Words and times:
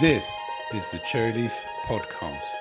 This 0.00 0.50
is 0.72 0.90
the 0.90 0.98
Cherryleaf 0.98 1.52
Podcast. 1.84 2.54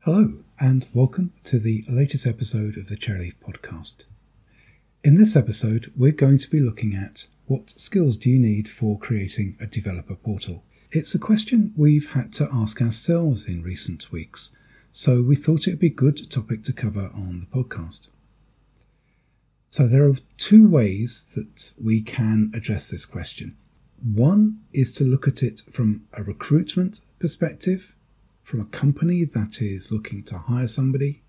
Hello, 0.00 0.42
and 0.58 0.88
welcome 0.92 1.32
to 1.44 1.60
the 1.60 1.84
latest 1.88 2.26
episode 2.26 2.76
of 2.76 2.88
the 2.88 2.96
Cherryleaf 2.96 3.34
Podcast. 3.36 4.06
In 5.04 5.16
this 5.16 5.36
episode, 5.36 5.92
we're 5.96 6.10
going 6.10 6.38
to 6.38 6.50
be 6.50 6.58
looking 6.58 6.94
at 6.94 7.28
what 7.46 7.70
skills 7.70 8.18
do 8.18 8.28
you 8.28 8.40
need 8.40 8.68
for 8.68 8.98
creating 8.98 9.56
a 9.60 9.66
developer 9.68 10.16
portal? 10.16 10.64
It's 10.90 11.14
a 11.14 11.18
question 11.18 11.72
we've 11.76 12.10
had 12.10 12.32
to 12.34 12.48
ask 12.52 12.82
ourselves 12.82 13.46
in 13.46 13.62
recent 13.62 14.10
weeks, 14.10 14.52
so 14.90 15.22
we 15.22 15.36
thought 15.36 15.68
it 15.68 15.70
would 15.70 15.78
be 15.78 15.86
a 15.86 15.90
good 15.90 16.28
topic 16.28 16.64
to 16.64 16.72
cover 16.72 17.10
on 17.14 17.40
the 17.40 17.46
podcast. 17.46 18.10
So 19.72 19.88
there 19.88 20.04
are 20.04 20.16
two 20.36 20.68
ways 20.68 21.24
that 21.34 21.72
we 21.82 22.02
can 22.02 22.52
address 22.54 22.90
this 22.90 23.06
question. 23.06 23.56
One 24.02 24.60
is 24.74 24.92
to 24.92 25.04
look 25.04 25.26
at 25.26 25.42
it 25.42 25.62
from 25.72 26.04
a 26.12 26.22
recruitment 26.22 27.00
perspective, 27.18 27.96
from 28.42 28.60
a 28.60 28.66
company 28.66 29.24
that 29.24 29.62
is 29.62 29.90
looking 29.90 30.24
to 30.24 30.36
hire 30.36 30.68
somebody. 30.68 31.22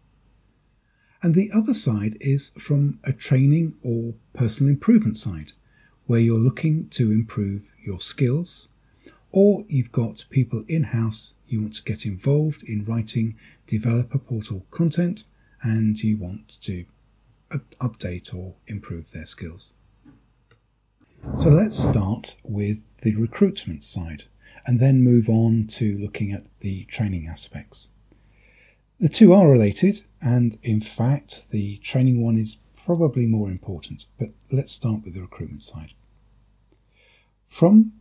And 1.22 1.36
the 1.36 1.54
other 1.54 1.74
side 1.74 2.18
is 2.20 2.50
from 2.60 3.00
a 3.06 3.14
training 3.14 3.78
or 3.82 4.16
personal 4.34 4.74
improvement 4.74 5.16
side, 5.16 5.54
where 6.06 6.20
you're 6.20 6.38
looking 6.38 6.90
to 6.90 7.14
improve 7.14 7.72
your 7.82 8.02
skills, 8.02 8.68
or 9.32 9.64
you've 9.70 9.94
got 9.94 10.26
people 10.30 10.66
in 10.68 10.84
house, 10.84 11.36
you 11.48 11.62
want 11.62 11.76
to 11.76 11.84
get 11.84 12.06
involved 12.06 12.62
in 12.64 12.84
writing 12.84 13.38
developer 13.68 14.20
portal 14.20 14.66
content, 14.70 15.28
and 15.62 16.04
you 16.04 16.18
want 16.18 16.60
to 16.64 16.84
update 17.80 18.34
or 18.34 18.56
improve 18.68 19.12
their 19.12 19.26
skills. 19.26 19.74
So 21.38 21.50
let's 21.50 21.78
start 21.78 22.36
with 22.44 23.00
the 23.02 23.16
recruitment 23.16 23.84
side 23.84 24.26
and 24.66 24.80
then 24.80 25.02
move 25.02 25.30
on 25.30 25.68
to 25.68 25.98
looking 25.98 26.32
at 26.32 26.46
the 26.60 26.86
training 26.86 27.28
aspects. 27.28 27.90
The 29.00 29.10
two 29.10 29.34
are 29.34 29.50
related, 29.50 30.04
and 30.22 30.58
in 30.64 30.80
fact, 30.80 31.50
the 31.50 31.78
training 31.78 32.24
one 32.24 32.38
is 32.38 32.58
probably 32.86 33.26
more 33.26 33.50
important, 33.50 34.06
but 34.20 34.30
let's 34.52 34.72
start 34.72 35.04
with 35.04 35.16
the 35.16 35.22
recruitment 35.22 35.64
side. 35.64 35.94
From 37.48 37.94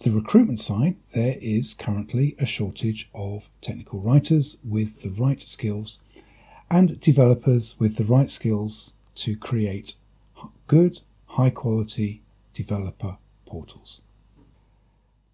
the 0.00 0.10
recruitment 0.10 0.60
side, 0.60 0.96
there 1.14 1.36
is 1.40 1.74
currently 1.74 2.36
a 2.38 2.46
shortage 2.46 3.08
of 3.14 3.50
technical 3.60 4.00
writers 4.00 4.58
with 4.64 5.02
the 5.02 5.10
right 5.10 5.42
skills 5.42 6.00
and 6.70 7.00
developers 7.00 7.76
with 7.78 7.96
the 7.96 8.04
right 8.04 8.30
skills 8.30 8.94
to 9.22 9.36
create 9.36 9.96
good, 10.66 11.00
high 11.26 11.50
quality 11.50 12.22
developer 12.54 13.18
portals. 13.46 14.02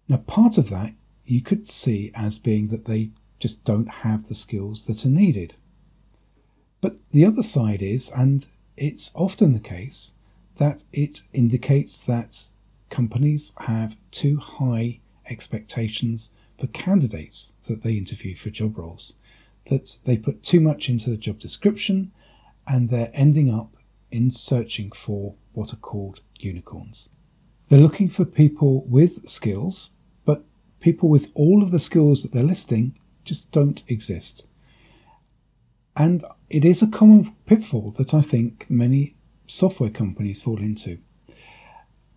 Now, 0.07 0.17
part 0.17 0.57
of 0.57 0.69
that 0.69 0.93
you 1.25 1.41
could 1.41 1.67
see 1.67 2.11
as 2.13 2.37
being 2.37 2.67
that 2.67 2.85
they 2.85 3.09
just 3.39 3.63
don't 3.63 3.89
have 3.89 4.27
the 4.27 4.35
skills 4.35 4.85
that 4.85 5.05
are 5.05 5.09
needed. 5.09 5.55
But 6.81 6.97
the 7.09 7.25
other 7.25 7.43
side 7.43 7.81
is, 7.81 8.11
and 8.15 8.45
it's 8.77 9.11
often 9.15 9.53
the 9.53 9.59
case, 9.59 10.13
that 10.57 10.83
it 10.93 11.21
indicates 11.33 11.99
that 12.01 12.49
companies 12.89 13.53
have 13.61 13.97
too 14.11 14.37
high 14.37 14.99
expectations 15.27 16.29
for 16.59 16.67
candidates 16.67 17.53
that 17.67 17.83
they 17.83 17.93
interview 17.93 18.35
for 18.35 18.49
job 18.49 18.77
roles, 18.77 19.15
that 19.65 19.97
they 20.05 20.17
put 20.17 20.43
too 20.43 20.61
much 20.61 20.87
into 20.87 21.09
the 21.09 21.17
job 21.17 21.39
description 21.39 22.11
and 22.67 22.89
they're 22.89 23.11
ending 23.13 23.53
up 23.53 23.74
in 24.11 24.31
searching 24.31 24.91
for 24.91 25.35
what 25.53 25.73
are 25.73 25.77
called 25.77 26.21
unicorns. 26.39 27.09
They're 27.69 27.79
looking 27.79 28.09
for 28.09 28.25
people 28.25 28.85
with 28.87 29.27
skills, 29.29 29.91
but 30.25 30.43
people 30.79 31.09
with 31.09 31.31
all 31.33 31.63
of 31.63 31.71
the 31.71 31.79
skills 31.79 32.23
that 32.23 32.31
they're 32.31 32.43
listing 32.43 32.97
just 33.23 33.51
don't 33.51 33.83
exist. 33.87 34.45
And 35.95 36.23
it 36.49 36.65
is 36.65 36.81
a 36.81 36.87
common 36.87 37.35
pitfall 37.45 37.91
that 37.97 38.13
I 38.13 38.21
think 38.21 38.65
many 38.69 39.15
software 39.47 39.89
companies 39.89 40.41
fall 40.41 40.59
into. 40.59 40.99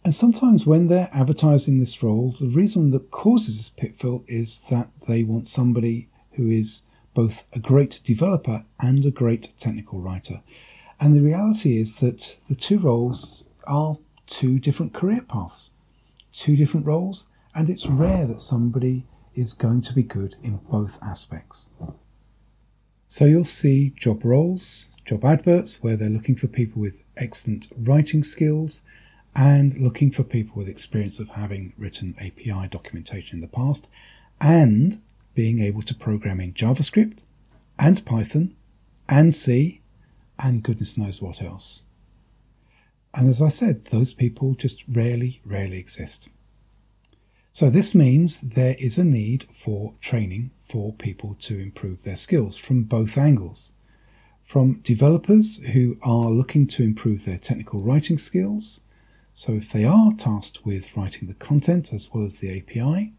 And 0.04 0.14
sometimes 0.14 0.66
when 0.66 0.88
they're 0.88 1.10
advertising 1.12 1.78
this 1.78 2.02
role, 2.02 2.34
the 2.38 2.48
reason 2.48 2.90
that 2.90 3.10
causes 3.10 3.56
this 3.58 3.68
pitfall 3.68 4.24
is 4.26 4.60
that 4.70 4.90
they 5.06 5.22
want 5.22 5.48
somebody 5.48 6.08
who 6.32 6.48
is 6.48 6.84
both 7.14 7.44
a 7.52 7.58
great 7.58 8.00
developer 8.04 8.64
and 8.78 9.04
a 9.04 9.10
great 9.10 9.54
technical 9.58 10.00
writer. 10.00 10.42
And 11.00 11.14
the 11.14 11.22
reality 11.22 11.80
is 11.80 11.96
that 11.96 12.38
the 12.48 12.54
two 12.54 12.78
roles 12.78 13.46
are 13.66 13.98
two 14.26 14.58
different 14.58 14.92
career 14.92 15.22
paths, 15.22 15.72
two 16.32 16.56
different 16.56 16.86
roles, 16.86 17.26
and 17.54 17.70
it's 17.70 17.86
rare 17.86 18.26
that 18.26 18.40
somebody 18.40 19.06
is 19.34 19.54
going 19.54 19.80
to 19.82 19.94
be 19.94 20.02
good 20.02 20.36
in 20.42 20.56
both 20.70 20.98
aspects. 21.02 21.68
So 23.06 23.24
you'll 23.24 23.44
see 23.44 23.94
job 23.96 24.24
roles, 24.24 24.90
job 25.04 25.24
adverts 25.24 25.82
where 25.82 25.96
they're 25.96 26.10
looking 26.10 26.36
for 26.36 26.48
people 26.48 26.82
with 26.82 27.04
excellent 27.16 27.68
writing 27.76 28.22
skills 28.22 28.82
and 29.34 29.78
looking 29.78 30.10
for 30.10 30.24
people 30.24 30.56
with 30.56 30.68
experience 30.68 31.18
of 31.18 31.30
having 31.30 31.72
written 31.78 32.14
API 32.18 32.68
documentation 32.68 33.36
in 33.36 33.40
the 33.40 33.48
past 33.48 33.88
and 34.40 35.00
being 35.34 35.60
able 35.60 35.82
to 35.82 35.94
program 35.94 36.40
in 36.40 36.52
JavaScript 36.52 37.22
and 37.78 38.04
Python 38.04 38.56
and 39.08 39.34
C 39.34 39.80
and 40.38 40.62
goodness 40.62 40.96
knows 40.96 41.20
what 41.20 41.42
else. 41.42 41.84
And 43.14 43.28
as 43.28 43.42
I 43.42 43.48
said, 43.48 43.86
those 43.86 44.12
people 44.12 44.54
just 44.54 44.84
rarely, 44.86 45.40
rarely 45.44 45.78
exist. 45.78 46.28
So 47.52 47.70
this 47.70 47.94
means 47.94 48.38
there 48.38 48.76
is 48.78 48.98
a 48.98 49.04
need 49.04 49.46
for 49.50 49.94
training 50.00 50.52
for 50.62 50.92
people 50.92 51.34
to 51.40 51.58
improve 51.58 52.04
their 52.04 52.16
skills 52.16 52.56
from 52.56 52.84
both 52.84 53.18
angles. 53.18 53.72
From 54.42 54.74
developers 54.80 55.58
who 55.72 55.98
are 56.02 56.30
looking 56.30 56.66
to 56.68 56.84
improve 56.84 57.24
their 57.24 57.38
technical 57.38 57.80
writing 57.80 58.16
skills, 58.16 58.82
so 59.34 59.54
if 59.54 59.72
they 59.72 59.84
are 59.84 60.12
tasked 60.12 60.64
with 60.64 60.96
writing 60.96 61.26
the 61.26 61.34
content 61.34 61.92
as 61.92 62.10
well 62.12 62.24
as 62.24 62.36
the 62.36 62.58
API, 62.58 63.12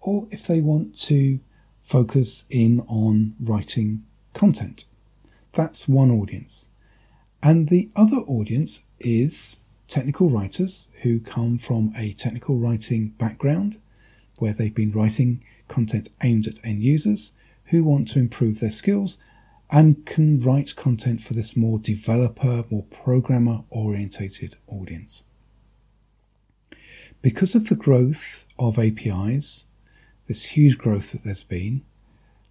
or 0.00 0.28
if 0.30 0.46
they 0.46 0.60
want 0.60 0.94
to 1.00 1.40
focus 1.82 2.44
in 2.50 2.80
on 2.80 3.34
writing 3.40 4.04
content 4.34 4.89
that's 5.52 5.88
one 5.88 6.10
audience. 6.10 6.68
And 7.42 7.68
the 7.68 7.90
other 7.96 8.18
audience 8.18 8.84
is 8.98 9.60
technical 9.88 10.28
writers 10.28 10.88
who 11.02 11.20
come 11.20 11.58
from 11.58 11.92
a 11.96 12.12
technical 12.12 12.56
writing 12.56 13.08
background 13.18 13.78
where 14.38 14.52
they've 14.52 14.74
been 14.74 14.92
writing 14.92 15.42
content 15.68 16.08
aimed 16.22 16.46
at 16.46 16.58
end 16.64 16.82
users 16.82 17.32
who 17.66 17.84
want 17.84 18.08
to 18.08 18.18
improve 18.18 18.60
their 18.60 18.70
skills 18.70 19.18
and 19.70 20.04
can 20.04 20.40
write 20.40 20.74
content 20.76 21.22
for 21.22 21.34
this 21.34 21.56
more 21.56 21.78
developer, 21.78 22.64
more 22.70 22.84
programmer 22.90 23.62
orientated 23.70 24.56
audience. 24.66 25.22
Because 27.22 27.54
of 27.54 27.68
the 27.68 27.76
growth 27.76 28.46
of 28.58 28.78
APIs, 28.78 29.66
this 30.26 30.44
huge 30.44 30.78
growth 30.78 31.12
that 31.12 31.22
there's 31.22 31.44
been, 31.44 31.82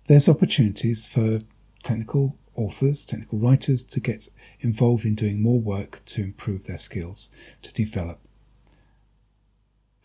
there's 0.07 0.29
opportunities 0.29 1.05
for 1.05 1.39
technical 1.83 2.37
authors, 2.59 3.05
technical 3.05 3.39
writers 3.39 3.83
to 3.85 3.99
get 3.99 4.27
involved 4.59 5.05
in 5.05 5.15
doing 5.15 5.41
more 5.41 5.59
work 5.59 6.01
to 6.05 6.21
improve 6.21 6.65
their 6.65 6.77
skills, 6.77 7.29
to 7.61 7.73
develop. 7.73 8.19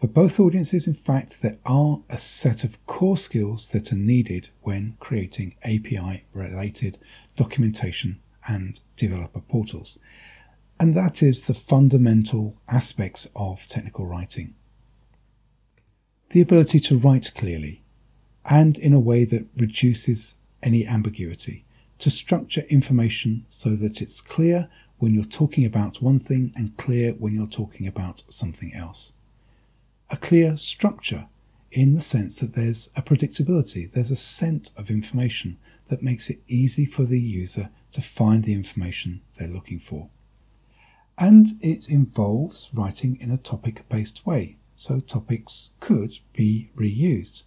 For 0.00 0.08
both 0.08 0.38
audiences, 0.38 0.86
in 0.86 0.94
fact, 0.94 1.40
there 1.40 1.56
are 1.64 2.00
a 2.10 2.18
set 2.18 2.62
of 2.62 2.84
core 2.86 3.16
skills 3.16 3.68
that 3.68 3.90
are 3.92 3.96
needed 3.96 4.50
when 4.62 4.96
creating 5.00 5.56
API 5.62 6.24
related 6.32 6.98
documentation 7.36 8.20
and 8.46 8.80
developer 8.96 9.40
portals. 9.40 9.98
And 10.78 10.94
that 10.94 11.22
is 11.22 11.42
the 11.42 11.54
fundamental 11.54 12.56
aspects 12.68 13.28
of 13.34 13.66
technical 13.68 14.06
writing. 14.06 14.54
The 16.30 16.40
ability 16.40 16.80
to 16.80 16.98
write 16.98 17.32
clearly 17.34 17.82
and 18.44 18.76
in 18.76 18.92
a 18.92 19.00
way 19.00 19.24
that 19.24 19.46
reduces 19.56 20.34
any 20.62 20.86
ambiguity 20.86 21.64
to 21.98 22.10
structure 22.10 22.62
information 22.62 23.44
so 23.48 23.76
that 23.76 24.02
it's 24.02 24.20
clear 24.20 24.68
when 24.98 25.14
you're 25.14 25.24
talking 25.24 25.64
about 25.64 26.02
one 26.02 26.18
thing 26.18 26.52
and 26.56 26.76
clear 26.76 27.12
when 27.12 27.34
you're 27.34 27.46
talking 27.46 27.86
about 27.86 28.22
something 28.28 28.72
else. 28.74 29.12
A 30.10 30.16
clear 30.16 30.56
structure 30.56 31.26
in 31.70 31.94
the 31.94 32.00
sense 32.00 32.38
that 32.38 32.54
there's 32.54 32.90
a 32.94 33.02
predictability, 33.02 33.90
there's 33.90 34.12
a 34.12 34.16
scent 34.16 34.70
of 34.76 34.90
information 34.90 35.58
that 35.88 36.02
makes 36.02 36.30
it 36.30 36.40
easy 36.46 36.86
for 36.86 37.04
the 37.04 37.20
user 37.20 37.68
to 37.90 38.00
find 38.00 38.44
the 38.44 38.54
information 38.54 39.20
they're 39.36 39.48
looking 39.48 39.78
for. 39.78 40.08
And 41.18 41.58
it 41.60 41.88
involves 41.88 42.70
writing 42.72 43.18
in 43.20 43.30
a 43.30 43.36
topic 43.36 43.88
based 43.88 44.24
way, 44.24 44.56
so 44.76 45.00
topics 45.00 45.70
could 45.80 46.18
be 46.32 46.70
reused. 46.76 47.44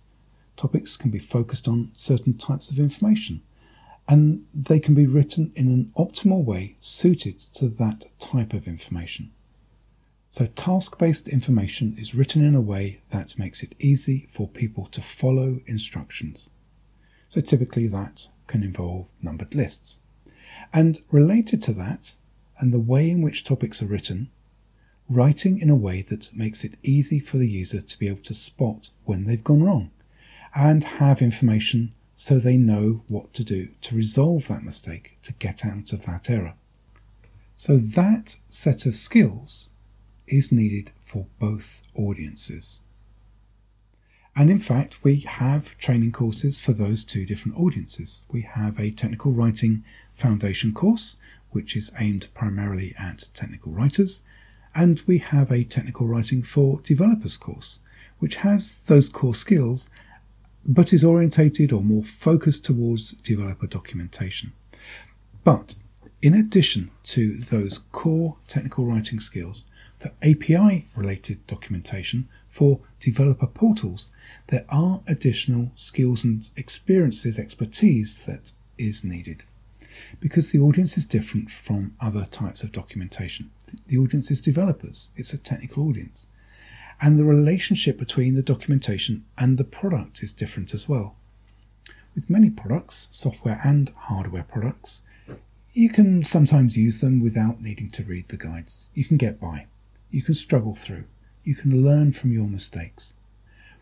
Topics 0.56 0.98
can 0.98 1.12
be 1.12 1.20
focused 1.20 1.68
on 1.68 1.90
certain 1.94 2.38
types 2.38 2.72
of 2.72 2.80
information, 2.80 3.42
and 4.08 4.46
they 4.54 4.80
can 4.80 4.96
be 4.96 5.06
written 5.06 5.52
in 5.56 5.68
an 5.68 5.92
optimal 5.98 6.44
way 6.44 6.78
suited 6.80 7.40
to 7.54 7.68
that 7.68 8.06
type 8.20 8.54
of 8.54 8.68
information. 8.68 9.32
So, 10.30 10.46
task 10.46 10.98
based 10.98 11.28
information 11.28 11.96
is 11.98 12.14
written 12.14 12.46
in 12.46 12.56
a 12.56 12.62
way 12.62 13.02
that 13.10 13.40
makes 13.40 13.64
it 13.64 13.76
easy 13.80 14.28
for 14.32 14.48
people 14.48 14.86
to 14.88 15.02
follow 15.02 15.62
instructions. 15.66 16.50
So, 17.30 17.42
typically, 17.42 17.88
that 17.88 18.28
can 18.48 18.64
involve 18.64 19.08
numbered 19.22 19.56
lists. 19.56 20.00
And 20.74 21.02
related 21.12 21.62
to 21.64 21.74
that, 21.74 22.14
and 22.60 22.74
the 22.74 22.80
way 22.80 23.10
in 23.10 23.22
which 23.22 23.44
topics 23.44 23.82
are 23.82 23.88
written, 23.88 24.30
writing 25.10 25.60
in 25.60 25.70
a 25.70 25.76
way 25.76 26.02
that 26.02 26.34
makes 26.36 26.64
it 26.64 26.78
easy 26.84 27.20
for 27.20 27.38
the 27.38 27.50
user 27.50 27.82
to 27.82 28.00
be 28.00 28.08
able 28.08 28.24
to 28.24 28.34
spot 28.34 28.90
when 29.06 29.26
they've 29.26 29.44
gone 29.44 29.64
wrong 29.64 29.92
and 30.56 30.84
have 30.84 31.22
information 31.22 31.94
so 32.20 32.40
they 32.40 32.58
know 32.58 33.04
what 33.10 33.32
to 33.32 33.44
do 33.44 33.70
to 33.80 33.96
resolve 33.96 34.48
that 34.48 34.64
mistake, 34.64 35.20
to 35.22 35.32
get 35.34 35.64
out 35.64 35.94
of 35.94 36.06
that 36.08 36.30
error. 36.32 36.56
So, 37.56 37.78
that 37.78 38.38
set 38.50 38.86
of 38.88 38.96
skills 38.96 39.70
is 40.28 40.52
needed 40.52 40.92
for 41.00 41.28
both 41.40 41.84
audiences. 41.96 42.82
And 44.36 44.50
in 44.50 44.60
fact, 44.60 45.04
we 45.04 45.22
have 45.22 45.78
training 45.78 46.12
courses 46.12 46.60
for 46.60 46.74
those 46.74 47.04
two 47.04 47.26
different 47.26 47.58
audiences. 47.58 48.26
We 48.32 48.42
have 48.42 48.80
a 48.80 48.92
technical 48.92 49.32
writing 49.32 49.84
foundation 50.12 50.74
course, 50.74 51.18
which 51.52 51.76
is 51.76 51.92
aimed 52.00 52.28
primarily 52.34 52.96
at 52.98 53.30
technical 53.36 53.72
writers, 53.72 54.24
and 54.74 55.02
we 55.06 55.20
have 55.20 55.52
a 55.52 55.64
technical 55.64 56.08
writing 56.08 56.42
for 56.42 56.82
developers 56.82 57.38
course, 57.38 57.80
which 58.20 58.38
has 58.38 58.84
those 58.86 59.08
core 59.08 59.36
skills 59.36 59.88
but 60.68 60.92
is 60.92 61.04
orientated 61.04 61.72
or 61.72 61.82
more 61.82 62.04
focused 62.04 62.66
towards 62.66 63.14
developer 63.14 63.68
documentation. 63.68 64.52
But 65.44 65.76
in 66.22 66.34
addition 66.34 66.92
to 67.04 67.38
those 67.38 67.80
core 67.92 68.38
technical 68.48 68.86
writing 68.86 69.20
skills, 69.20 69.66
for 69.98 70.12
API 70.22 70.86
related 70.96 71.46
documentation 71.48 72.28
for 72.48 72.82
developer 73.00 73.48
portals, 73.48 74.12
there 74.48 74.66
are 74.70 75.02
additional 75.08 75.72
skills 75.76 76.24
and 76.24 76.50
experiences, 76.56 77.40
expertise 77.40 78.20
that 78.20 78.52
is 78.78 79.04
needed. 79.04 79.44
Because 80.20 80.52
the 80.52 80.60
audience 80.60 80.98
is 80.98 81.08
different 81.08 81.50
from 81.50 81.96
other 82.00 82.26
types 82.26 82.62
of 82.62 82.72
documentation. 82.72 83.50
The 83.88 83.98
audience 83.98 84.30
is 84.30 84.42
developers, 84.42 85.10
it's 85.16 85.34
a 85.34 85.38
technical 85.38 85.88
audience. 85.88 86.28
And 87.00 87.18
the 87.18 87.26
relationship 87.26 87.98
between 87.98 88.34
the 88.34 88.42
documentation 88.42 89.26
and 89.38 89.58
the 89.58 89.64
product 89.64 90.24
is 90.24 90.34
different 90.34 90.74
as 90.74 90.90
well. 90.90 91.16
With 92.16 92.30
many 92.30 92.50
products, 92.50 93.08
software 93.12 93.62
and 93.64 93.90
hardware 93.96 94.44
products, 94.44 95.04
you 95.74 95.90
can 95.90 96.24
sometimes 96.24 96.76
use 96.76 97.02
them 97.02 97.22
without 97.22 97.62
needing 97.62 97.92
to 97.92 98.04
read 98.04 98.30
the 98.30 98.38
guides. 98.38 98.90
You 98.96 99.06
can 99.06 99.18
get 99.18 99.40
by. 99.40 99.68
You 100.10 100.24
can 100.24 100.34
struggle 100.34 100.74
through. 100.74 101.04
You 101.44 101.54
can 101.54 101.86
learn 101.86 102.14
from 102.14 102.32
your 102.32 102.48
mistakes. 102.48 103.14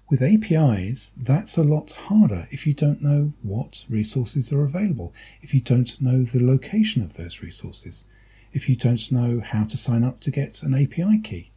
With 0.09 0.21
APIs, 0.21 1.13
that's 1.15 1.57
a 1.57 1.63
lot 1.63 1.93
harder 1.93 2.47
if 2.51 2.67
you 2.67 2.73
don't 2.73 3.01
know 3.01 3.31
what 3.41 3.85
resources 3.89 4.51
are 4.51 4.63
available, 4.63 5.13
if 5.41 5.53
you 5.53 5.61
don't 5.61 5.99
know 6.01 6.23
the 6.23 6.45
location 6.45 7.01
of 7.01 7.15
those 7.15 7.41
resources, 7.41 8.05
if 8.51 8.69
you 8.69 8.75
don't 8.75 9.11
know 9.11 9.41
how 9.43 9.63
to 9.63 9.77
sign 9.77 10.03
up 10.03 10.19
to 10.19 10.31
get 10.31 10.61
an 10.61 10.75
API 10.75 11.19
key. 11.19 11.49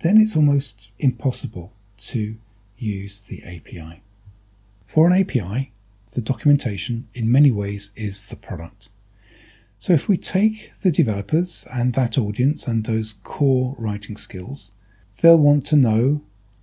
Then 0.00 0.20
it's 0.20 0.36
almost 0.36 0.90
impossible 0.98 1.72
to 1.98 2.36
use 2.76 3.20
the 3.20 3.42
API. 3.42 4.02
For 4.86 5.06
an 5.06 5.20
API, 5.20 5.72
the 6.14 6.20
documentation 6.20 7.08
in 7.14 7.30
many 7.30 7.50
ways 7.50 7.90
is 7.96 8.26
the 8.26 8.36
product. 8.36 8.88
So 9.78 9.92
if 9.92 10.08
we 10.08 10.16
take 10.16 10.72
the 10.82 10.90
developers 10.90 11.66
and 11.72 11.94
that 11.94 12.18
audience 12.18 12.66
and 12.66 12.84
those 12.84 13.14
core 13.22 13.76
writing 13.78 14.16
skills, 14.16 14.72
they'll 15.20 15.36
want 15.36 15.66
to 15.66 15.76
know 15.76 16.22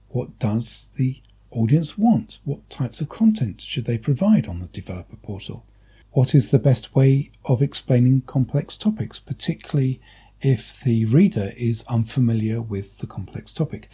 what 0.09 0.39
does 0.39 0.91
the 0.97 1.21
audience 1.51 1.97
want? 1.97 2.39
What 2.43 2.69
types 2.69 3.01
of 3.01 3.09
content 3.09 3.61
should 3.61 3.85
they 3.85 3.97
provide 3.97 4.47
on 4.47 4.59
the 4.59 4.67
developer 4.67 5.15
portal? 5.17 5.65
What 6.11 6.33
is 6.33 6.49
the 6.51 6.59
best 6.59 6.95
way 6.95 7.31
of 7.43 7.61
explaining 7.61 8.21
complex 8.21 8.77
topics, 8.77 9.19
particularly 9.19 9.99
if 10.41 10.79
the 10.81 11.05
reader 11.05 11.51
is 11.57 11.83
unfamiliar 11.87 12.61
with 12.61 12.99
the 12.99 13.07
complex 13.07 13.53
topic? 13.53 13.89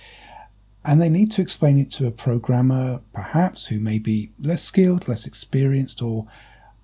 And 0.84 1.02
they 1.02 1.10
need 1.10 1.32
to 1.32 1.42
explain 1.42 1.78
it 1.78 1.92
to 1.92 2.08
a 2.08 2.12
programmer, 2.12 3.02
perhaps, 3.14 3.68
who 3.68 3.80
may 3.80 4.00
be 4.00 4.32
less 4.40 4.64
skilled, 4.64 5.08
less 5.08 5.28
experienced, 5.28 6.02
or 6.02 6.28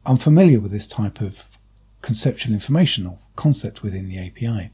unfamiliar 0.06 0.60
with 0.60 0.72
this 0.72 0.88
type 0.88 1.20
of 1.20 1.58
conceptual 2.02 2.54
information 2.54 3.08
or 3.08 3.20
concept 3.36 3.82
within 3.82 4.08
the 4.08 4.20
API. 4.20 4.72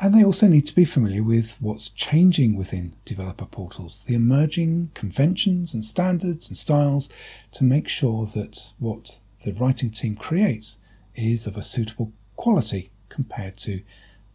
And 0.00 0.14
they 0.14 0.24
also 0.24 0.48
need 0.48 0.66
to 0.66 0.74
be 0.74 0.84
familiar 0.84 1.22
with 1.22 1.56
what's 1.60 1.88
changing 1.88 2.56
within 2.56 2.96
developer 3.04 3.46
portals, 3.46 4.04
the 4.04 4.14
emerging 4.14 4.90
conventions 4.94 5.72
and 5.72 5.84
standards 5.84 6.48
and 6.48 6.56
styles 6.56 7.08
to 7.52 7.64
make 7.64 7.88
sure 7.88 8.26
that 8.26 8.72
what 8.78 9.20
the 9.44 9.52
writing 9.52 9.90
team 9.90 10.16
creates 10.16 10.78
is 11.14 11.46
of 11.46 11.56
a 11.56 11.62
suitable 11.62 12.12
quality 12.34 12.90
compared 13.14 13.56
to 13.58 13.82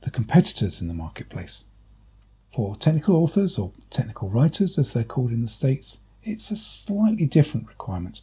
the 0.01 0.11
competitors 0.11 0.81
in 0.81 0.87
the 0.87 0.93
marketplace. 0.93 1.65
For 2.51 2.75
technical 2.75 3.15
authors 3.15 3.59
or 3.59 3.71
technical 3.89 4.29
writers, 4.29 4.79
as 4.79 4.93
they're 4.93 5.03
called 5.03 5.31
in 5.31 5.41
the 5.41 5.47
States, 5.49 5.99
it's 6.23 6.49
a 6.49 6.55
slightly 6.55 7.25
different 7.25 7.67
requirement 7.67 8.21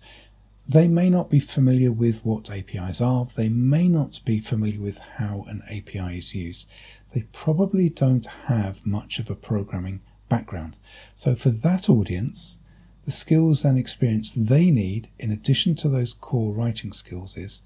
they 0.68 0.88
may 0.88 1.08
not 1.08 1.30
be 1.30 1.38
familiar 1.38 1.92
with 1.92 2.24
what 2.24 2.50
APIs 2.50 3.00
are, 3.00 3.26
they 3.36 3.48
may 3.48 3.88
not 3.88 4.20
be 4.24 4.40
familiar 4.40 4.80
with 4.80 4.98
how 4.98 5.44
an 5.48 5.62
API 5.70 6.18
is 6.18 6.34
used. 6.34 6.68
They 7.14 7.24
probably 7.32 7.88
don't 7.88 8.26
have 8.46 8.84
much 8.84 9.18
of 9.18 9.30
a 9.30 9.36
programming 9.36 10.00
background. 10.28 10.78
So, 11.14 11.36
for 11.36 11.50
that 11.50 11.88
audience, 11.88 12.58
the 13.04 13.12
skills 13.12 13.64
and 13.64 13.78
experience 13.78 14.32
they 14.32 14.72
need, 14.72 15.08
in 15.18 15.30
addition 15.30 15.76
to 15.76 15.88
those 15.88 16.12
core 16.12 16.52
writing 16.52 16.92
skills, 16.92 17.36
is 17.36 17.62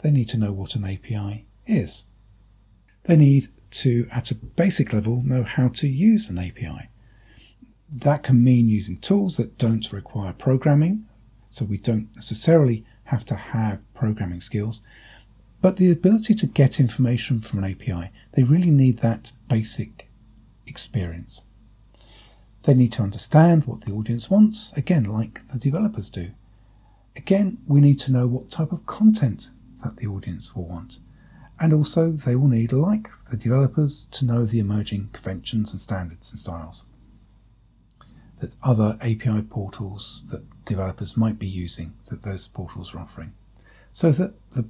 they 0.00 0.10
need 0.10 0.28
to 0.28 0.36
know 0.36 0.52
what 0.52 0.74
an 0.74 0.84
API 0.84 1.46
is. 1.66 2.04
They 3.04 3.16
need 3.16 3.48
to, 3.72 4.06
at 4.12 4.30
a 4.30 4.34
basic 4.34 4.92
level, 4.92 5.22
know 5.22 5.42
how 5.42 5.68
to 5.68 5.88
use 5.88 6.28
an 6.28 6.38
API. 6.38 6.88
That 7.90 8.22
can 8.22 8.42
mean 8.42 8.68
using 8.68 8.98
tools 8.98 9.36
that 9.36 9.58
don't 9.58 9.92
require 9.92 10.32
programming, 10.32 11.06
so 11.50 11.64
we 11.64 11.78
don't 11.78 12.08
necessarily 12.14 12.84
have 13.04 13.24
to 13.26 13.34
have 13.34 13.82
programming 13.94 14.40
skills. 14.40 14.82
But 15.60 15.76
the 15.76 15.90
ability 15.90 16.34
to 16.34 16.46
get 16.46 16.80
information 16.80 17.40
from 17.40 17.62
an 17.62 17.70
API, 17.70 18.10
they 18.32 18.42
really 18.42 18.70
need 18.70 18.98
that 18.98 19.32
basic 19.48 20.08
experience. 20.66 21.42
They 22.62 22.74
need 22.74 22.92
to 22.92 23.02
understand 23.02 23.64
what 23.64 23.82
the 23.82 23.92
audience 23.92 24.30
wants, 24.30 24.72
again, 24.74 25.04
like 25.04 25.46
the 25.48 25.58
developers 25.58 26.10
do. 26.10 26.30
Again, 27.16 27.58
we 27.66 27.80
need 27.80 28.00
to 28.00 28.12
know 28.12 28.26
what 28.26 28.50
type 28.50 28.72
of 28.72 28.86
content 28.86 29.50
that 29.82 29.96
the 29.96 30.06
audience 30.06 30.54
will 30.54 30.66
want. 30.66 30.98
And 31.62 31.72
also, 31.72 32.10
they 32.10 32.34
will 32.34 32.48
need, 32.48 32.72
like 32.72 33.08
the 33.30 33.36
developers, 33.36 34.06
to 34.06 34.24
know 34.24 34.44
the 34.44 34.58
emerging 34.58 35.10
conventions 35.12 35.70
and 35.70 35.78
standards 35.78 36.32
and 36.32 36.40
styles 36.40 36.86
that 38.40 38.56
other 38.64 38.98
API 39.00 39.42
portals 39.42 40.28
that 40.32 40.42
developers 40.64 41.16
might 41.16 41.38
be 41.38 41.46
using 41.46 41.94
that 42.10 42.22
those 42.22 42.48
portals 42.48 42.92
are 42.92 42.98
offering, 42.98 43.32
so 43.92 44.10
that 44.10 44.34
the 44.50 44.64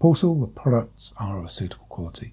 portal, 0.00 0.40
the 0.40 0.46
products 0.46 1.12
are 1.18 1.38
of 1.38 1.44
a 1.44 1.50
suitable 1.50 1.84
quality. 1.90 2.32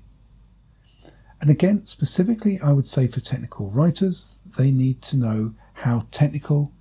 And 1.41 1.50
again, 1.50 1.86
specifically, 1.86 2.58
I 2.63 2.72
would 2.72 2.88
say 2.88 3.06
for 3.08 3.20
technical 3.20 3.70
writers, 3.70 4.38
they 4.58 4.72
need 4.72 5.01
to 5.03 5.18
know 5.18 5.56
how 5.74 6.03
technical 6.12 6.72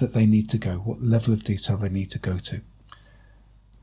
that 0.00 0.14
they 0.14 0.26
need 0.26 0.50
to 0.50 0.58
go, 0.58 0.78
what 0.78 1.00
level 1.00 1.32
of 1.32 1.44
detail 1.44 1.76
they 1.76 1.88
need 1.88 2.10
to 2.10 2.18
go 2.18 2.38
to. 2.38 2.62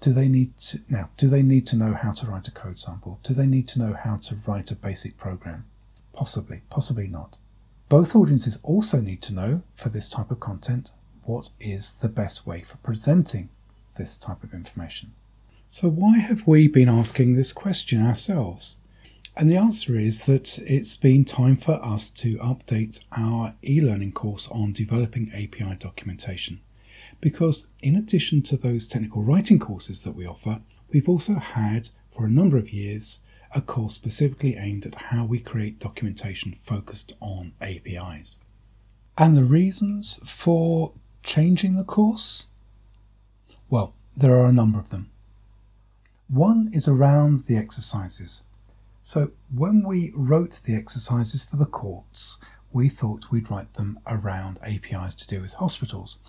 Do 0.03 0.12
they 0.12 0.27
need 0.27 0.57
to, 0.57 0.81
now, 0.89 1.12
do 1.15 1.29
they 1.29 1.41
need 1.41 1.65
to 1.67 1.77
know 1.77 1.93
how 1.93 2.12
to 2.12 2.25
write 2.25 2.50
a 2.50 2.51
code 2.51 2.77
sample? 2.77 3.22
Do 3.24 3.33
they 3.33 3.45
need 3.45 3.69
to 3.69 3.79
know 3.79 3.93
how 3.93 4.17
to 4.17 4.36
write 4.45 4.69
a 4.69 4.75
basic 4.75 5.15
program? 5.15 5.63
Possibly, 6.12 6.62
possibly 6.69 7.07
not. 7.07 7.38
Both 7.88 8.13
audiences 8.13 8.60
also 8.63 9.00
need 9.00 9.22
to 9.22 9.33
know, 9.33 9.63
for 9.75 9.88
this 9.88 10.10
type 10.10 10.29
of 10.29 10.41
content, 10.41 10.91
what 11.24 11.51
is 11.57 11.93
the 11.93 12.10
best 12.10 12.45
way 12.45 12.60
for 12.60 12.75
presenting 12.79 13.48
this 13.98 14.17
type 14.17 14.43
of 14.43 14.53
information. 14.53 15.13
So, 15.69 15.88
why 15.88 16.17
have 16.17 16.45
we 16.45 16.67
been 16.67 16.89
asking 16.89 17.36
this 17.36 17.53
question 17.53 18.05
ourselves? 18.05 18.75
And 19.38 19.50
the 19.50 19.55
answer 19.55 19.95
is 19.95 20.25
that 20.25 20.60
it's 20.60 20.98
been 20.98 21.24
time 21.24 21.55
for 21.55 21.75
us 21.81 22.10
to 22.10 22.38
update 22.39 23.05
our 23.13 23.53
e 23.63 23.79
learning 23.79 24.12
course 24.12 24.50
on 24.50 24.74
developing 24.74 25.31
API 25.33 25.77
documentation. 25.79 26.60
Because, 27.24 27.70
in 27.82 27.96
addition 27.96 28.42
to 28.42 28.58
those 28.58 28.86
technical 28.86 29.24
writing 29.24 29.58
courses 29.58 30.03
that 30.03 30.12
we 30.12 30.27
offer, 30.27 30.60
we've 30.92 31.08
also 31.08 31.36
had 31.36 31.88
for 32.10 32.25
a 32.25 32.30
number 32.30 32.58
of 32.58 32.74
years 32.74 33.22
a 33.56 33.62
course 33.62 33.96
specifically 33.96 34.58
aimed 34.58 34.86
at 34.86 34.96
how 34.96 35.24
we 35.24 35.39
create 35.39 35.80
documentation 35.80 36.53
focused 36.62 37.13
on 37.22 37.53
APIs. 37.62 38.42
And 39.18 39.38
the 39.38 39.46
reasons 39.46 40.20
for 40.25 40.92
changing 41.24 41.77
the 41.77 41.86
course? 41.86 42.50
Well, 43.70 43.96
There 44.18 44.36
are 44.36 44.50
a 44.50 44.51
number 44.51 44.77
of 44.77 44.89
them. 44.89 45.10
One 46.27 46.72
is 46.74 46.89
around 46.89 47.46
the 47.46 47.56
exercises. 47.56 48.44
So 49.01 49.32
when 49.50 49.88
we 49.88 50.12
wrote 50.13 50.60
the 50.65 50.75
exercises 50.75 51.46
for 51.46 51.56
the 51.56 51.65
courts, 51.65 52.39
we 52.74 52.89
thought 52.89 53.32
we'd 53.32 53.50
write 53.50 53.75
them 53.75 53.98
around 54.06 54.60
APIs 54.62 55.15
to 55.15 55.27
do 55.27 55.39
with 55.39 55.53
hospitals 55.53 56.20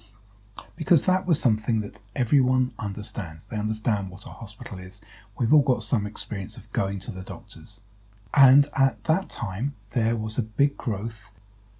because 0.76 1.04
that 1.04 1.26
was 1.26 1.40
something 1.40 1.80
that 1.80 2.00
everyone 2.14 2.72
understands. 2.78 3.46
They 3.46 3.56
understand 3.56 4.10
what 4.10 4.26
a 4.26 4.30
hospital 4.30 4.78
is. 4.78 5.04
We've 5.38 5.52
all 5.52 5.62
got 5.62 5.82
some 5.82 6.06
experience 6.06 6.56
of 6.56 6.72
going 6.72 7.00
to 7.00 7.10
the 7.10 7.22
doctors. 7.22 7.80
And 8.34 8.68
at 8.76 9.02
that 9.04 9.30
time, 9.30 9.74
there 9.94 10.16
was 10.16 10.38
a 10.38 10.42
big 10.42 10.76
growth 10.76 11.30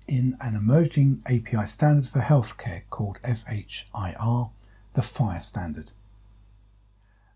in 0.07 0.37
an 0.41 0.55
emerging 0.55 1.23
API 1.27 1.67
standard 1.67 2.07
for 2.07 2.21
healthcare 2.21 2.83
called 2.91 3.19
FHIR, 3.25 4.51
the 4.93 5.01
FHIR 5.01 5.43
standard. 5.43 5.93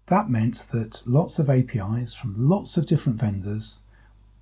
That 0.07 0.31
meant 0.31 0.67
that 0.73 1.03
lots 1.07 1.39
of 1.39 1.51
APIs 1.51 2.15
from 2.15 2.49
lots 2.49 2.77
of 2.77 2.87
different 2.87 3.21
vendors 3.21 3.83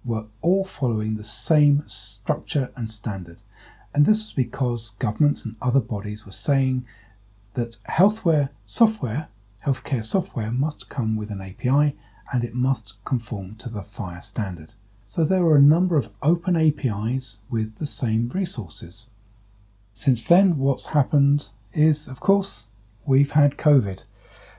were 0.05 0.27
all 0.41 0.65
following 0.65 1.17
the 1.17 1.25
same 1.25 1.83
structure 1.87 2.71
and 2.77 2.91
standard. 2.91 3.41
And 3.97 4.05
this 4.05 4.25
was 4.25 4.35
because 4.35 4.91
governments 4.91 5.47
and 5.47 5.57
other 5.63 5.81
bodies 5.81 6.27
were 6.27 6.33
saying 6.33 6.87
that 7.55 7.79
healthcare 7.89 8.51
software, 8.67 9.29
healthcare 9.65 10.05
software 10.05 10.53
must 10.53 10.91
come 10.91 11.17
with 11.17 11.31
an 11.31 11.41
API 11.41 11.97
and 12.31 12.45
it 12.45 12.53
must 12.53 13.03
conform 13.07 13.55
to 13.55 13.71
the 13.71 13.81
FHIR 13.81 14.23
standard. 14.23 14.75
So 15.07 15.25
there 15.25 15.43
were 15.45 15.57
a 15.57 15.63
number 15.63 15.97
of 15.97 16.11
open 16.23 16.57
APIs 16.57 17.41
with 17.49 17.77
the 17.79 17.87
same 17.87 18.29
resources. 18.35 19.09
Since 19.95 20.25
then, 20.25 20.59
what's 20.59 20.89
happened 20.89 21.49
is, 21.73 22.07
of 22.07 22.21
course, 22.21 22.69
we've 23.07 23.31
had 23.31 23.57
COVID. 23.57 24.05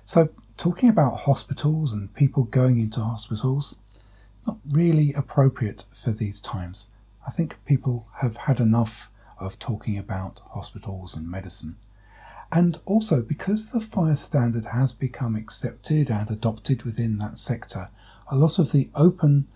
So 0.03 0.29
talking 0.57 0.89
about 0.89 1.19
hospitals 1.19 1.93
and 1.93 2.11
people 2.15 2.45
going 2.45 2.79
into 2.79 3.01
hospitals 3.01 3.75
is 4.35 4.47
not 4.47 4.57
really 4.67 5.13
appropriate 5.13 5.85
for 5.93 6.09
these 6.09 6.41
times. 6.41 6.87
I 7.27 7.29
think 7.29 7.63
people 7.65 8.07
have 8.15 8.37
had 8.37 8.59
enough 8.59 9.11
of 9.39 9.59
talking 9.59 9.97
about 9.97 10.41
hospitals 10.53 11.15
and 11.15 11.29
medicine. 11.29 11.77
And 12.51 12.79
also, 12.85 13.21
because 13.21 13.71
the 13.71 13.79
FHIR 13.79 14.17
standard 14.17 14.67
has 14.67 14.93
become 14.93 15.35
accepted 15.35 16.09
and 16.09 16.31
adopted 16.31 16.83
within 16.83 17.17
that 17.17 17.39
sector, 17.39 17.89
a 18.31 18.35
lot 18.35 18.57
of 18.57 18.71
the 18.71 18.89
open 18.95 19.47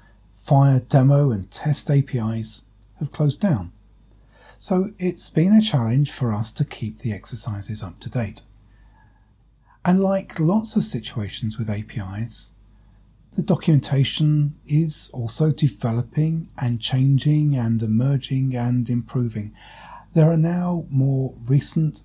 FHIR 0.45 0.87
demo 0.89 1.31
and 1.31 1.49
test 1.49 1.89
APIs 1.89 2.65
have 2.99 3.11
closed 3.11 3.39
down. 3.39 3.71
So 4.57 4.91
it's 4.99 5.29
been 5.29 5.53
a 5.53 5.61
challenge 5.61 6.11
for 6.11 6.33
us 6.33 6.51
to 6.53 6.65
keep 6.65 6.99
the 6.99 7.13
exercises 7.13 7.81
up 7.81 7.99
to 8.01 8.09
date. 8.09 8.43
And 9.83 10.01
like 10.01 10.39
lots 10.39 10.75
of 10.75 10.83
situations 10.83 11.57
with 11.57 11.69
APIs, 11.69 12.51
the 13.35 13.43
documentation 13.43 14.55
is 14.67 15.09
also 15.13 15.51
developing 15.51 16.49
and 16.57 16.81
changing 16.81 17.55
and 17.55 17.81
emerging 17.81 18.55
and 18.55 18.89
improving. 18.89 19.53
There 20.13 20.29
are 20.29 20.37
now 20.37 20.85
more 20.89 21.33
recent 21.45 22.03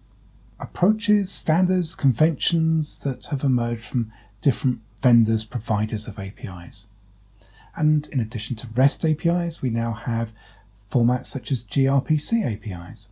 approaches, 0.60 1.32
standards, 1.32 1.96
conventions 1.96 3.00
that 3.00 3.26
have 3.26 3.42
emerged 3.42 3.84
from 3.84 4.12
different 4.40 4.80
vendors, 5.02 5.44
providers 5.44 6.06
of 6.06 6.18
APIs. 6.18 6.86
And 7.74 8.06
in 8.08 8.20
addition 8.20 8.56
to 8.56 8.68
REST 8.74 9.04
APIs, 9.04 9.60
we 9.60 9.70
now 9.70 9.92
have 9.92 10.32
formats 10.90 11.26
such 11.26 11.50
as 11.50 11.64
gRPC 11.64 12.44
APIs. 12.44 13.10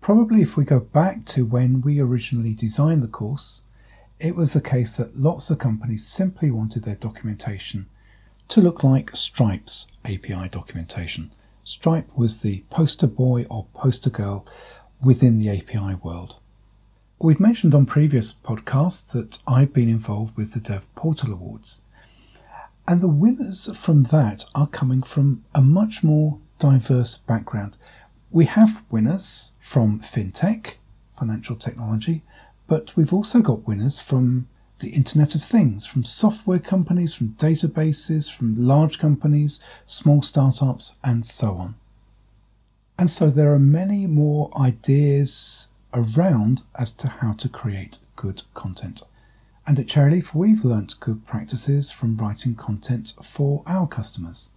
Probably 0.00 0.42
if 0.42 0.56
we 0.56 0.64
go 0.64 0.80
back 0.80 1.24
to 1.26 1.46
when 1.46 1.80
we 1.80 2.00
originally 2.00 2.54
designed 2.54 3.02
the 3.02 3.08
course, 3.08 3.62
it 4.18 4.34
was 4.34 4.52
the 4.52 4.60
case 4.60 4.96
that 4.96 5.16
lots 5.16 5.50
of 5.50 5.58
companies 5.58 6.06
simply 6.06 6.50
wanted 6.50 6.84
their 6.84 6.96
documentation 6.96 7.86
to 8.48 8.60
look 8.60 8.82
like 8.82 9.14
Stripe's 9.14 9.86
API 10.04 10.48
documentation. 10.48 11.32
Stripe 11.64 12.08
was 12.16 12.40
the 12.40 12.64
poster 12.70 13.06
boy 13.06 13.44
or 13.50 13.66
poster 13.74 14.10
girl 14.10 14.46
within 15.02 15.38
the 15.38 15.50
API 15.50 15.96
world. 15.96 16.36
We've 17.18 17.40
mentioned 17.40 17.74
on 17.74 17.86
previous 17.86 18.32
podcasts 18.32 19.10
that 19.12 19.38
I've 19.46 19.72
been 19.72 19.88
involved 19.88 20.36
with 20.36 20.52
the 20.52 20.60
Dev 20.60 20.86
Portal 20.94 21.32
Awards. 21.32 21.82
And 22.86 23.00
the 23.00 23.08
winners 23.08 23.76
from 23.76 24.04
that 24.04 24.44
are 24.54 24.68
coming 24.68 25.02
from 25.02 25.44
a 25.54 25.60
much 25.60 26.04
more 26.04 26.38
diverse 26.58 27.18
background. 27.18 27.76
We 28.30 28.44
have 28.44 28.84
winners 28.90 29.52
from 29.58 30.00
fintech, 30.00 30.76
financial 31.18 31.56
technology, 31.56 32.22
but 32.66 32.96
we've 32.96 33.12
also 33.12 33.40
got 33.40 33.66
winners 33.66 34.00
from 34.00 34.48
the 34.80 34.90
Internet 34.90 35.34
of 35.34 35.42
Things, 35.42 35.86
from 35.86 36.04
software 36.04 36.58
companies, 36.58 37.14
from 37.14 37.30
databases, 37.30 38.30
from 38.30 38.54
large 38.56 38.98
companies, 38.98 39.62
small 39.86 40.20
startups, 40.20 40.96
and 41.02 41.24
so 41.24 41.54
on. 41.54 41.76
And 42.98 43.10
so 43.10 43.30
there 43.30 43.52
are 43.52 43.58
many 43.58 44.06
more 44.06 44.50
ideas 44.58 45.68
around 45.94 46.62
as 46.74 46.92
to 46.94 47.08
how 47.08 47.32
to 47.34 47.48
create 47.48 48.00
good 48.16 48.42
content. 48.54 49.02
And 49.66 49.78
at 49.78 49.86
Cherryleaf, 49.86 50.34
we've 50.34 50.64
learnt 50.64 51.00
good 51.00 51.24
practices 51.24 51.90
from 51.90 52.16
writing 52.16 52.54
content 52.54 53.14
for 53.22 53.62
our 53.66 53.86
customers. 53.86 54.50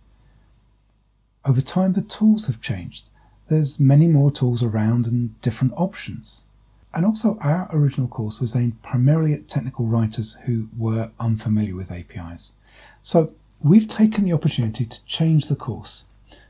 Over 1.45 1.61
time, 1.61 1.93
the 1.93 2.01
tools 2.01 2.47
have 2.47 2.61
changed. 2.61 3.09
There's 3.47 3.79
many 3.79 4.07
more 4.07 4.29
tools 4.29 4.61
around 4.61 5.07
and 5.07 5.39
different 5.41 5.73
options. 5.75 6.45
And 6.93 7.05
also, 7.05 7.37
our 7.41 7.69
original 7.71 8.07
course 8.07 8.39
was 8.39 8.55
aimed 8.55 8.81
primarily 8.81 9.33
at 9.33 9.47
technical 9.47 9.85
writers 9.85 10.37
who 10.45 10.69
were 10.75 11.11
unfamiliar 11.19 11.75
with 11.75 11.91
APIs. 11.91 12.53
So, 13.03 13.27
we've 13.61 13.87
taken 13.87 14.23
the 14.23 14.33
opportunity 14.33 14.85
to 14.85 15.05
change 15.05 15.47
the 15.47 15.55
course 15.55 16.05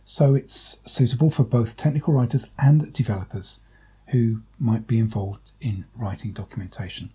so 0.06 0.34
it's 0.34 0.80
suitable 0.86 1.30
for 1.30 1.44
both 1.44 1.78
technical 1.78 2.14
writers 2.16 2.50
and 2.58 2.92
developers 2.94 3.62
who 4.08 4.42
might 4.58 4.88
be 4.88 4.98
involved 4.98 5.52
in 5.62 5.86
writing 5.96 6.32
documentation. 6.32 7.12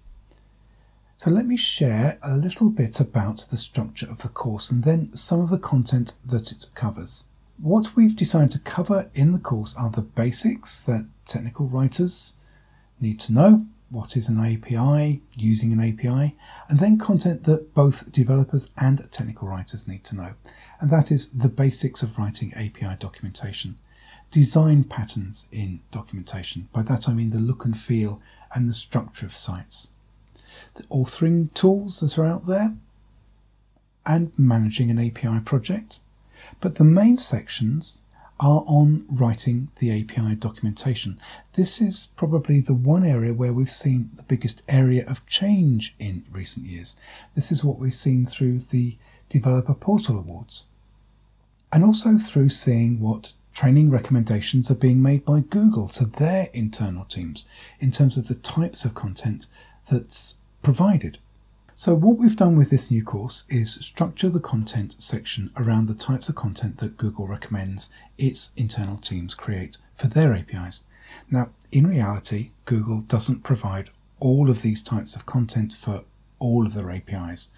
So, 1.17 1.31
let 1.31 1.47
me 1.47 1.57
share 1.57 2.19
a 2.23 2.37
little 2.37 2.69
bit 2.69 3.01
about 3.01 3.47
the 3.51 3.57
structure 3.57 4.09
of 4.09 4.19
the 4.19 4.29
course 4.29 4.71
and 4.71 4.85
then 4.85 5.17
some 5.17 5.41
of 5.41 5.49
the 5.49 5.59
content 5.59 6.13
that 6.27 6.53
it 6.53 6.67
covers. 6.75 7.27
What 7.59 7.97
we've 7.97 8.15
decided 8.15 8.51
to 8.53 8.59
cover 8.59 9.11
in 9.15 9.33
the 9.33 9.39
course 9.39 9.75
are 9.77 9.91
the 9.91 10.03
basics 10.03 10.81
that 10.83 11.07
technical 11.25 11.67
writers 11.67 12.37
need 13.01 13.21
to 13.21 13.33
know 13.33 13.67
what 13.91 14.17
is 14.17 14.29
an 14.29 14.41
API, 14.41 15.23
using 15.37 15.73
an 15.73 15.81
API, 15.81 16.37
and 16.69 16.81
then 16.81 16.99
content 16.99 17.45
that 17.45 17.75
both 17.75 18.11
developers 18.11 18.71
and 18.77 19.09
technical 19.13 19.47
writers 19.47 19.87
need 19.87 20.03
to 20.05 20.17
know. 20.17 20.35
And 20.81 20.91
that 20.91 21.13
is 21.13 21.29
the 21.29 21.49
basics 21.49 22.03
of 22.03 22.19
writing 22.19 22.53
API 22.55 22.97
documentation. 22.99 23.79
Design 24.31 24.85
patterns 24.85 25.47
in 25.53 25.81
documentation. 25.93 26.69
By 26.73 26.83
that 26.83 27.09
I 27.09 27.13
mean 27.13 27.31
the 27.31 27.39
look 27.39 27.65
and 27.65 27.79
feel 27.79 28.21
and 28.53 28.69
the 28.69 28.75
structure 28.75 29.27
of 29.27 29.37
sites. 29.37 29.91
The 30.75 30.85
authoring 30.85 31.53
tools 31.55 32.01
that 32.01 32.19
are 32.19 32.27
out 32.27 32.47
there, 32.47 32.75
and 34.07 34.33
managing 34.37 34.91
an 34.91 34.99
API 34.99 35.41
project. 35.41 36.01
But 36.61 36.77
the 36.77 36.85
main 36.85 37.17
sections 37.17 38.03
are 38.41 38.65
on 38.67 39.05
writing 39.09 39.69
the 39.79 39.91
API 40.01 40.35
documentation. 40.35 41.19
This 41.55 41.81
is 41.81 42.09
probably 42.17 42.61
the 42.61 42.75
one 42.75 43.05
area 43.05 43.33
where 43.33 43.53
we've 43.53 43.71
seen 43.71 44.11
the 44.17 44.25
biggest 44.25 44.63
area 44.69 45.09
of 45.09 45.25
change 45.27 45.95
in 45.99 46.25
recent 46.31 46.67
years. 46.67 46.97
This 47.35 47.53
is 47.53 47.65
what 47.65 47.79
we've 47.79 47.95
seen 47.95 48.27
through 48.27 48.59
the 48.59 48.97
Developer 49.29 49.75
Portal 49.75 50.19
Awards. 50.19 50.67
And 51.73 51.85
also 51.85 52.19
through 52.19 52.51
seeing 52.51 53.01
what 53.01 53.33
training 53.53 53.91
recommendations 53.91 54.71
are 54.71 54.75
being 54.77 55.01
made 55.01 55.25
by 55.25 55.41
Google 55.41 55.89
to 55.89 56.05
their 56.05 56.49
internal 56.53 57.05
teams 57.05 57.47
in 57.79 57.93
terms 57.93 58.17
of 58.17 58.27
the 58.27 58.35
types 58.35 58.85
of 58.85 58.95
content 58.95 59.47
that's 59.91 60.39
provided. 60.63 61.19
So 61.77 61.93
what 61.97 62.19
we've 62.19 62.37
done 62.37 62.57
with 62.57 62.71
this 62.71 62.93
new 62.93 63.03
course 63.03 63.43
is 63.49 63.75
structure 63.75 64.29
the 64.29 64.39
content 64.39 64.95
section 65.01 65.51
around 65.57 65.87
the 65.87 65.95
types 65.95 66.29
of 66.29 66.37
content 66.37 66.77
that 66.77 66.97
Google 66.97 67.27
recommends 67.27 67.91
its 68.17 68.53
internal 68.57 68.97
teams 68.97 69.35
create 69.35 69.79
for 69.97 70.07
their 70.07 70.33
APIs. 70.35 70.85
Now, 71.29 71.51
in 71.73 71.89
reality, 71.89 72.53
Google 72.65 73.01
doesn't 73.01 73.43
provide 73.43 73.91
all 74.21 74.51
of 74.51 74.63
these 74.63 74.85
types 74.85 75.17
of 75.17 75.27
content 75.27 75.75
for 75.75 76.05
all 76.39 76.65
of 76.65 76.75
their 76.75 76.93
APIs. 76.93 77.51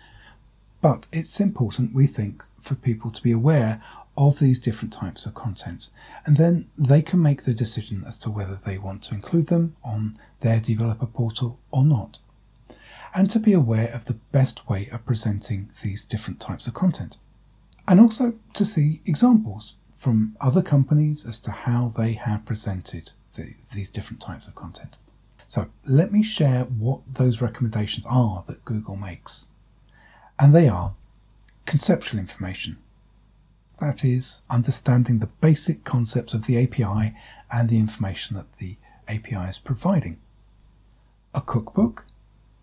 But 0.81 1.07
it's 1.13 1.39
important, 1.39 1.95
we 1.95 2.07
think, 2.07 2.43
for 2.59 2.75
people 2.75 3.11
to 3.11 3.23
be 3.23 3.33
aware 3.33 3.83
of 4.17 4.39
these 4.39 4.59
different 4.59 4.95
types 4.95 5.27
of 5.27 5.35
content. 5.35 5.91
And 6.25 6.39
then 6.39 6.71
they 6.79 7.03
can 7.03 7.21
make 7.21 7.43
the 7.43 7.53
decision 7.53 8.03
as 8.07 8.19
to 8.21 8.31
whether 8.31 8.55
they 8.55 8.79
want 8.79 9.03
to 9.05 9.15
include 9.15 9.49
them 9.49 9.77
on 9.85 10.19
their 10.41 10.59
developer 10.59 11.07
portal 11.07 11.59
or 11.71 11.85
not 11.85 12.19
and 13.17 13.31
to 13.31 13.41
be 13.41 13.55
aware 13.55 13.89
of 13.95 14.05
the 14.05 14.19
best 14.31 14.69
way 14.69 14.89
of 14.93 15.07
presenting 15.07 15.71
these 15.83 16.05
different 16.05 16.39
types 16.39 16.67
of 16.67 16.75
content. 16.75 17.17
And 17.89 17.99
also 17.99 18.35
to 18.53 18.65
see 18.67 19.01
examples 19.07 19.77
from 19.91 20.37
other 20.39 20.61
companies 20.61 21.25
as 21.25 21.41
to 21.41 21.51
how 21.51 21.89
they 21.97 22.13
have 22.13 22.45
presented 22.45 23.13
the, 23.35 23.55
these 23.75 23.89
different 23.89 24.21
types 24.21 24.47
of 24.47 24.55
content. 24.55 24.99
So 25.47 25.69
let 25.87 26.13
me 26.13 26.23
share 26.23 26.65
what 26.65 27.01
those 27.11 27.41
recommendations 27.41 28.05
are 28.05 28.45
that 28.49 28.67
Google 28.67 28.97
makes. 28.97 29.49
And 30.39 30.55
they 30.55 30.69
are 30.69 30.95
conceptual 31.65 32.21
information. 32.21 32.77
That 33.81 34.05
is, 34.05 34.43
understanding 34.51 35.21
the 35.21 35.31
basic 35.41 35.85
concepts 35.85 36.35
of 36.35 36.47
the 36.47 36.63
API 36.63 37.15
and 37.51 37.71
the 37.71 37.79
information 37.79 38.37
that 38.37 38.59
the 38.59 38.77
API 39.09 39.49
is 39.49 39.59
providing. 39.59 40.19
A 41.35 41.41
cookbook, 41.41 42.05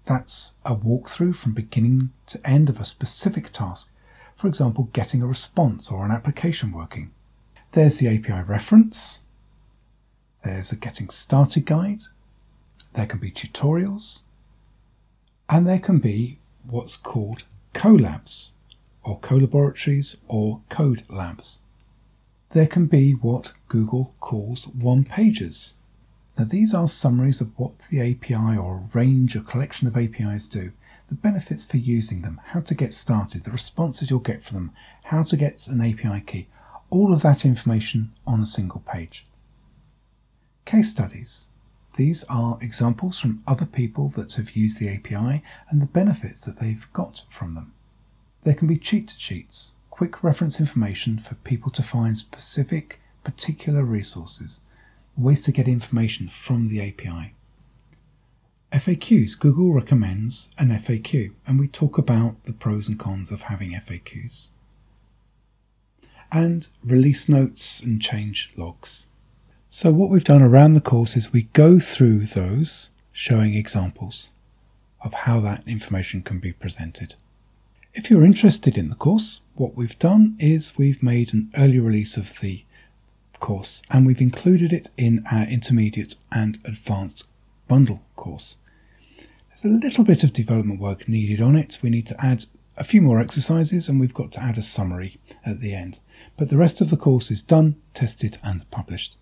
that's 0.05 0.55
a 0.65 0.75
walkthrough 0.75 1.35
from 1.35 1.53
beginning 1.53 2.11
to 2.27 2.45
end 2.47 2.69
of 2.69 2.79
a 2.79 2.85
specific 2.85 3.51
task, 3.51 3.91
for 4.35 4.47
example, 4.47 4.89
getting 4.93 5.21
a 5.21 5.27
response 5.27 5.89
or 5.89 6.03
an 6.03 6.11
application 6.11 6.71
working. 6.71 7.11
There's 7.71 7.99
the 7.99 8.07
API 8.07 8.43
reference, 8.47 9.23
there's 10.43 10.71
a 10.71 10.75
getting 10.75 11.09
started 11.09 11.65
guide, 11.65 12.01
there 12.93 13.05
can 13.05 13.19
be 13.19 13.31
tutorials, 13.31 14.23
and 15.49 15.67
there 15.67 15.79
can 15.79 15.99
be 15.99 16.39
what's 16.63 16.97
called 16.97 17.43
collabs, 17.73 18.51
or 19.03 19.19
co-laboratories, 19.19 20.17
or 20.27 20.61
code 20.69 21.03
labs. 21.09 21.59
There 22.49 22.67
can 22.67 22.85
be 22.85 23.13
what 23.13 23.53
Google 23.67 24.13
calls 24.19 24.67
one 24.67 25.03
pages. 25.03 25.75
Now, 26.37 26.45
these 26.45 26.73
are 26.73 26.87
summaries 26.87 27.41
of 27.41 27.57
what 27.57 27.79
the 27.91 28.01
API 28.01 28.57
or 28.57 28.87
range 28.93 29.35
or 29.35 29.41
collection 29.41 29.87
of 29.87 29.95
APIs 29.95 30.47
do, 30.47 30.71
the 31.07 31.15
benefits 31.15 31.63
for 31.63 31.77
using 31.77 32.21
them, 32.21 32.41
how 32.45 32.61
to 32.61 32.73
get 32.73 32.91
started, 32.91 33.43
the 33.43 33.51
responses 33.51 34.09
you'll 34.09 34.19
get 34.19 34.41
from 34.41 34.55
them, 34.55 34.71
how 35.03 35.21
to 35.23 35.37
get 35.37 35.67
an 35.67 35.81
API 35.81 36.21
key, 36.21 36.47
all 36.89 37.13
of 37.13 37.21
that 37.21 37.45
information 37.45 38.13
on 38.25 38.41
a 38.41 38.47
single 38.47 38.81
page. 38.81 39.25
Case 40.65 40.89
studies. 40.89 41.49
These 41.97 42.23
are 42.23 42.57
examples 42.61 43.19
from 43.19 43.43
other 43.45 43.67
people 43.67 44.09
that 44.09 44.33
have 44.33 44.55
used 44.55 44.79
the 44.79 44.89
API 44.89 45.43
and 45.69 45.81
the 45.81 45.85
benefits 45.85 46.41
that 46.41 46.59
they've 46.59 46.87
got 46.93 47.23
from 47.29 47.53
them. 47.53 47.73
There 48.43 48.55
can 48.55 48.67
be 48.67 48.77
cheat 48.77 49.13
sheets, 49.17 49.75
quick 49.91 50.23
reference 50.23 50.59
information 50.59 51.19
for 51.19 51.35
people 51.35 51.69
to 51.71 51.83
find 51.83 52.17
specific, 52.17 52.99
particular 53.23 53.83
resources, 53.83 54.61
ways 55.17 55.43
to 55.43 55.51
get 55.51 55.67
information 55.67 56.27
from 56.27 56.69
the 56.69 56.81
API. 56.81 57.33
FAQs. 58.71 59.39
Google 59.39 59.71
recommends 59.71 60.49
an 60.57 60.69
FAQ, 60.69 61.31
and 61.45 61.59
we 61.59 61.67
talk 61.67 61.97
about 61.97 62.43
the 62.45 62.53
pros 62.53 62.89
and 62.89 62.97
cons 62.97 63.29
of 63.29 63.43
having 63.43 63.71
FAQs. 63.71 64.49
And 66.31 66.67
release 66.83 67.29
notes 67.29 67.81
and 67.81 68.01
change 68.01 68.49
logs. 68.57 69.07
So, 69.69 69.91
what 69.91 70.09
we've 70.09 70.23
done 70.23 70.41
around 70.41 70.73
the 70.73 70.81
course 70.81 71.15
is 71.15 71.31
we 71.31 71.43
go 71.53 71.77
through 71.77 72.21
those, 72.21 72.89
showing 73.11 73.53
examples 73.53 74.31
of 75.03 75.13
how 75.13 75.39
that 75.41 75.67
information 75.67 76.23
can 76.23 76.39
be 76.39 76.51
presented. 76.51 77.15
If 77.93 78.09
you're 78.09 78.25
interested 78.25 78.75
in 78.75 78.89
the 78.89 78.95
course, 78.95 79.41
what 79.53 79.75
we've 79.75 79.99
done 79.99 80.35
is 80.39 80.79
we've 80.79 81.03
made 81.03 81.31
an 81.31 81.51
early 81.55 81.79
release 81.79 82.17
of 82.17 82.39
the 82.39 82.65
course 83.43 83.81
and 83.91 84.05
we've 84.05 84.21
included 84.21 84.71
it 84.71 84.89
in 84.95 85.21
our 85.29 85.43
intermediate 85.43 86.15
and 86.31 86.59
advanced 86.63 87.27
bundle 87.67 88.01
course. 88.15 88.55
There's 89.49 89.65
a 89.65 89.85
little 89.85 90.05
bit 90.05 90.23
of 90.23 90.31
development 90.31 90.79
work 90.79 91.09
needed 91.09 91.41
on 91.41 91.57
it. 91.57 91.77
We 91.81 91.89
need 91.89 92.07
to 92.07 92.25
add 92.25 92.45
a 92.77 92.85
few 92.85 93.01
more 93.01 93.19
exercises 93.19 93.89
and 93.89 93.99
we've 93.99 94.13
got 94.13 94.31
to 94.31 94.41
add 94.41 94.57
a 94.57 94.61
summary 94.61 95.17
at 95.45 95.59
the 95.59 95.75
end. 95.75 95.99
But 96.37 96.49
the 96.49 96.57
rest 96.57 96.79
of 96.79 96.89
the 96.89 96.95
course 96.95 97.29
is 97.29 97.43
done, 97.43 97.75
tested, 97.93 98.37
and 98.41 98.69
published. 98.71 99.17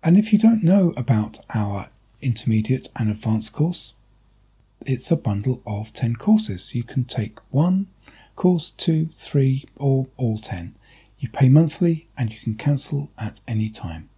And 0.00 0.16
if 0.16 0.32
you 0.32 0.38
don't 0.38 0.62
know 0.62 0.94
about 0.96 1.40
our 1.52 1.88
intermediate 2.22 2.88
and 2.94 3.10
advanced 3.10 3.52
course, 3.52 3.96
it's 4.86 5.10
a 5.10 5.16
bundle 5.16 5.60
of 5.66 5.92
10 5.92 6.14
courses. 6.14 6.72
You 6.72 6.84
can 6.84 7.02
take 7.04 7.40
one 7.50 7.88
course, 8.36 8.70
two, 8.70 9.08
three, 9.12 9.64
or 9.74 10.06
all 10.16 10.38
10. 10.38 10.76
You 11.18 11.28
pay 11.28 11.48
monthly 11.48 12.08
and 12.16 12.32
you 12.32 12.38
can 12.38 12.54
cancel 12.54 13.10
at 13.18 13.40
any 13.46 13.68
time. 13.70 14.08